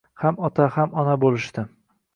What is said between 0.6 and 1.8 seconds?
ham ona bo‘lishdi.